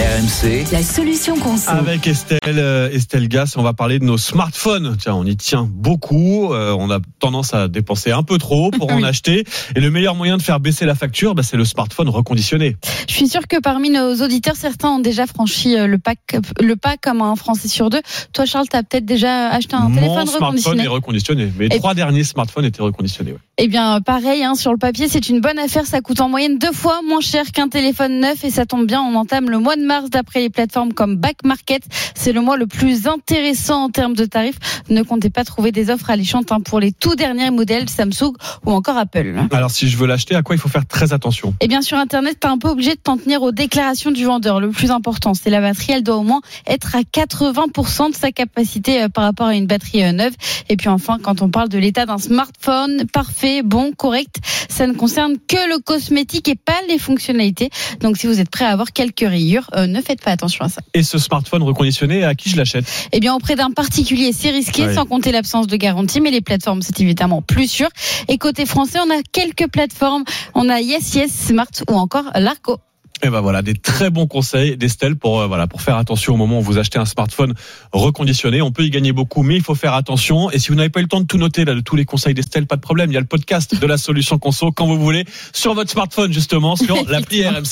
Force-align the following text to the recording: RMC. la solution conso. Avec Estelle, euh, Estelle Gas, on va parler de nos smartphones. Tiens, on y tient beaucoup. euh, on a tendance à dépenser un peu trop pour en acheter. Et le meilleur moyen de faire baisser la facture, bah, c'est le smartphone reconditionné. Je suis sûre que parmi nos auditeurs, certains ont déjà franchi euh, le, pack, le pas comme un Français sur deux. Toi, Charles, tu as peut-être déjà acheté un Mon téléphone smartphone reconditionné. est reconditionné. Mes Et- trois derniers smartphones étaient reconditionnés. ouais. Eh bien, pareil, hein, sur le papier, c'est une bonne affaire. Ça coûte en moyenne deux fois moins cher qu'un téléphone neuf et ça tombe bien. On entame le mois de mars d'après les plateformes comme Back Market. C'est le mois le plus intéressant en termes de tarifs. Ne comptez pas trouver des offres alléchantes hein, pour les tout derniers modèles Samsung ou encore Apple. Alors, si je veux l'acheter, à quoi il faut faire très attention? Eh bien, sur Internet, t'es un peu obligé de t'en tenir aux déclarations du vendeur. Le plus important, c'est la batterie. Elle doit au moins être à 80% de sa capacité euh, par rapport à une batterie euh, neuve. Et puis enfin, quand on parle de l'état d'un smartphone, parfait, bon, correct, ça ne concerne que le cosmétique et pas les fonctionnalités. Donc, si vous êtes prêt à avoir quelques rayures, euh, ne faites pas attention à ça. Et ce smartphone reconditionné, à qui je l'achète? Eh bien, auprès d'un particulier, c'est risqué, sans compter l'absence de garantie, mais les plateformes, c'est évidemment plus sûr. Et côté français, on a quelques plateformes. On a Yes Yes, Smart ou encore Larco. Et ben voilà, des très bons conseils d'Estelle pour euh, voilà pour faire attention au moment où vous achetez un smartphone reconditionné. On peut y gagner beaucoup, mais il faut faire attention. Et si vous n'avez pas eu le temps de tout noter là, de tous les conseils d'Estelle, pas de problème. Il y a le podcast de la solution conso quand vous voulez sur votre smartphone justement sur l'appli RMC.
RMC. 0.00 0.66
la 0.72 0.82
solution 0.82 1.38
conso. 1.38 1.70
Avec 1.70 2.06
Estelle, 2.06 2.38
euh, 2.58 2.90
Estelle 2.90 3.28
Gas, 3.28 3.54
on 3.56 3.62
va 3.62 3.72
parler 3.72 3.98
de 3.98 4.04
nos 4.04 4.18
smartphones. 4.18 4.94
Tiens, 5.00 5.14
on 5.14 5.24
y 5.24 5.38
tient 5.38 5.66
beaucoup. 5.70 6.52
euh, 6.52 6.76
on 6.78 6.90
a 6.90 6.98
tendance 7.18 7.54
à 7.54 7.66
dépenser 7.68 8.10
un 8.12 8.22
peu 8.22 8.36
trop 8.36 8.70
pour 8.70 8.92
en 8.92 9.02
acheter. 9.02 9.44
Et 9.74 9.80
le 9.80 9.90
meilleur 9.90 10.14
moyen 10.14 10.36
de 10.36 10.42
faire 10.42 10.60
baisser 10.60 10.84
la 10.84 10.94
facture, 10.94 11.34
bah, 11.34 11.42
c'est 11.42 11.56
le 11.56 11.64
smartphone 11.64 12.10
reconditionné. 12.10 12.76
Je 13.08 13.14
suis 13.14 13.26
sûre 13.28 13.48
que 13.48 13.58
parmi 13.58 13.88
nos 13.88 14.16
auditeurs, 14.22 14.56
certains 14.56 14.90
ont 14.90 14.98
déjà 14.98 15.26
franchi 15.26 15.74
euh, 15.78 15.86
le, 15.86 15.96
pack, 15.96 16.18
le 16.60 16.76
pas 16.76 16.96
comme 17.00 17.22
un 17.22 17.34
Français 17.34 17.68
sur 17.68 17.88
deux. 17.88 18.02
Toi, 18.34 18.44
Charles, 18.44 18.68
tu 18.70 18.76
as 18.76 18.82
peut-être 18.82 19.06
déjà 19.06 19.48
acheté 19.48 19.76
un 19.76 19.88
Mon 19.88 19.94
téléphone 19.94 20.14
smartphone 20.26 20.42
reconditionné. 20.42 20.84
est 20.84 20.88
reconditionné. 20.88 21.52
Mes 21.58 21.66
Et- 21.66 21.78
trois 21.78 21.94
derniers 21.94 22.24
smartphones 22.24 22.66
étaient 22.66 22.82
reconditionnés. 22.82 23.32
ouais. 23.32 23.38
Eh 23.58 23.68
bien, 23.68 24.02
pareil, 24.02 24.44
hein, 24.44 24.54
sur 24.54 24.70
le 24.70 24.76
papier, 24.76 25.08
c'est 25.08 25.30
une 25.30 25.40
bonne 25.40 25.58
affaire. 25.58 25.86
Ça 25.86 26.02
coûte 26.02 26.20
en 26.20 26.28
moyenne 26.28 26.58
deux 26.58 26.72
fois 26.72 27.00
moins 27.00 27.22
cher 27.22 27.52
qu'un 27.52 27.70
téléphone 27.70 28.20
neuf 28.20 28.44
et 28.44 28.50
ça 28.50 28.66
tombe 28.66 28.86
bien. 28.86 29.00
On 29.00 29.14
entame 29.14 29.48
le 29.48 29.58
mois 29.58 29.76
de 29.76 29.82
mars 29.82 30.10
d'après 30.10 30.40
les 30.40 30.50
plateformes 30.50 30.92
comme 30.92 31.16
Back 31.16 31.42
Market. 31.42 31.82
C'est 32.14 32.34
le 32.34 32.42
mois 32.42 32.58
le 32.58 32.66
plus 32.66 33.06
intéressant 33.06 33.84
en 33.84 33.88
termes 33.88 34.12
de 34.12 34.26
tarifs. 34.26 34.58
Ne 34.90 35.02
comptez 35.02 35.30
pas 35.30 35.42
trouver 35.42 35.72
des 35.72 35.88
offres 35.88 36.10
alléchantes 36.10 36.52
hein, 36.52 36.60
pour 36.60 36.80
les 36.80 36.92
tout 36.92 37.16
derniers 37.16 37.50
modèles 37.50 37.88
Samsung 37.88 38.34
ou 38.66 38.72
encore 38.72 38.98
Apple. 38.98 39.34
Alors, 39.50 39.70
si 39.70 39.88
je 39.88 39.96
veux 39.96 40.06
l'acheter, 40.06 40.34
à 40.34 40.42
quoi 40.42 40.54
il 40.54 40.58
faut 40.58 40.68
faire 40.68 40.84
très 40.84 41.14
attention? 41.14 41.54
Eh 41.60 41.66
bien, 41.66 41.80
sur 41.80 41.96
Internet, 41.96 42.38
t'es 42.38 42.48
un 42.48 42.58
peu 42.58 42.68
obligé 42.68 42.90
de 42.90 43.00
t'en 43.00 43.16
tenir 43.16 43.42
aux 43.42 43.52
déclarations 43.52 44.10
du 44.10 44.26
vendeur. 44.26 44.60
Le 44.60 44.68
plus 44.68 44.90
important, 44.90 45.32
c'est 45.32 45.48
la 45.48 45.62
batterie. 45.62 45.92
Elle 45.94 46.02
doit 46.02 46.16
au 46.16 46.24
moins 46.24 46.42
être 46.66 46.94
à 46.94 47.00
80% 47.00 48.10
de 48.10 48.16
sa 48.16 48.32
capacité 48.32 49.04
euh, 49.04 49.08
par 49.08 49.24
rapport 49.24 49.46
à 49.46 49.54
une 49.54 49.66
batterie 49.66 50.04
euh, 50.04 50.12
neuve. 50.12 50.34
Et 50.68 50.76
puis 50.76 50.90
enfin, 50.90 51.18
quand 51.22 51.40
on 51.40 51.48
parle 51.48 51.70
de 51.70 51.78
l'état 51.78 52.04
d'un 52.04 52.18
smartphone, 52.18 53.06
parfait, 53.10 53.45
bon, 53.62 53.92
correct, 53.92 54.36
ça 54.68 54.86
ne 54.86 54.92
concerne 54.92 55.36
que 55.46 55.56
le 55.70 55.78
cosmétique 55.80 56.48
et 56.48 56.54
pas 56.54 56.80
les 56.88 56.98
fonctionnalités. 56.98 57.70
Donc, 58.00 58.16
si 58.16 58.26
vous 58.26 58.40
êtes 58.40 58.50
prêt 58.50 58.64
à 58.64 58.70
avoir 58.70 58.92
quelques 58.92 59.20
rayures, 59.20 59.68
euh, 59.74 59.86
ne 59.86 60.00
faites 60.00 60.22
pas 60.22 60.30
attention 60.30 60.64
à 60.64 60.68
ça. 60.68 60.80
Et 60.94 61.02
ce 61.02 61.18
smartphone 61.18 61.62
reconditionné, 61.62 62.24
à 62.24 62.34
qui 62.34 62.50
je 62.50 62.56
l'achète? 62.56 62.84
Eh 63.12 63.20
bien, 63.20 63.34
auprès 63.34 63.56
d'un 63.56 63.70
particulier, 63.70 64.32
c'est 64.32 64.50
risqué, 64.50 64.92
sans 64.94 65.06
compter 65.06 65.32
l'absence 65.32 65.66
de 65.66 65.76
garantie, 65.76 66.20
mais 66.20 66.30
les 66.30 66.40
plateformes, 66.40 66.82
c'est 66.82 67.00
évidemment 67.00 67.42
plus 67.42 67.70
sûr. 67.70 67.88
Et 68.28 68.38
côté 68.38 68.66
français, 68.66 68.98
on 69.04 69.10
a 69.10 69.22
quelques 69.32 69.68
plateformes. 69.70 70.24
On 70.54 70.68
a 70.68 70.80
Yes 70.80 71.14
Yes, 71.14 71.32
Smart 71.32 71.70
ou 71.90 71.94
encore 71.94 72.24
Larco. 72.34 72.78
Et 73.22 73.30
ben 73.30 73.40
voilà, 73.40 73.62
des 73.62 73.74
très 73.74 74.10
bons 74.10 74.26
conseils 74.26 74.76
d'Estelle 74.76 75.16
pour 75.16 75.40
euh, 75.40 75.46
voilà 75.46 75.66
pour 75.66 75.80
faire 75.80 75.96
attention 75.96 76.34
au 76.34 76.36
moment 76.36 76.58
où 76.58 76.62
vous 76.62 76.78
achetez 76.78 76.98
un 76.98 77.06
smartphone 77.06 77.54
reconditionné. 77.92 78.60
On 78.60 78.72
peut 78.72 78.84
y 78.84 78.90
gagner 78.90 79.12
beaucoup, 79.12 79.42
mais 79.42 79.56
il 79.56 79.62
faut 79.62 79.74
faire 79.74 79.94
attention. 79.94 80.50
Et 80.50 80.58
si 80.58 80.68
vous 80.68 80.74
n'avez 80.74 80.90
pas 80.90 81.00
eu 81.00 81.04
le 81.04 81.08
temps 81.08 81.20
de 81.20 81.26
tout 81.26 81.38
noter 81.38 81.64
là, 81.64 81.74
de 81.74 81.80
tous 81.80 81.96
les 81.96 82.04
conseils 82.04 82.34
d'Estelle, 82.34 82.66
pas 82.66 82.76
de 82.76 82.82
problème. 82.82 83.10
Il 83.10 83.14
y 83.14 83.16
a 83.16 83.20
le 83.20 83.26
podcast 83.26 83.78
de 83.78 83.86
la 83.86 83.96
solution 83.96 84.38
conso 84.38 84.70
quand 84.70 84.86
vous 84.86 84.98
voulez 84.98 85.24
sur 85.52 85.74
votre 85.74 85.90
smartphone 85.90 86.32
justement 86.32 86.76
sur 86.76 86.96
l'appli 87.08 87.46
RMC. 87.46 87.66